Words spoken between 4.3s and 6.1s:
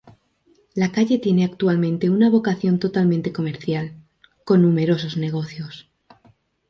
con numerosos negocios.